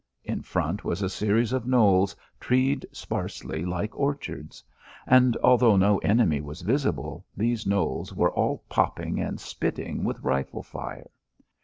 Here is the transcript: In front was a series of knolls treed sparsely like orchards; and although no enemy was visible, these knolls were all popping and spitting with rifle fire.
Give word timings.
In 0.23 0.41
front 0.41 0.83
was 0.83 1.03
a 1.03 1.09
series 1.09 1.53
of 1.53 1.67
knolls 1.67 2.15
treed 2.39 2.87
sparsely 2.91 3.63
like 3.63 3.95
orchards; 3.95 4.63
and 5.05 5.37
although 5.43 5.77
no 5.77 5.99
enemy 5.99 6.41
was 6.41 6.61
visible, 6.61 7.23
these 7.37 7.67
knolls 7.67 8.11
were 8.11 8.31
all 8.31 8.63
popping 8.67 9.19
and 9.19 9.39
spitting 9.39 10.03
with 10.03 10.19
rifle 10.21 10.63
fire. 10.63 11.11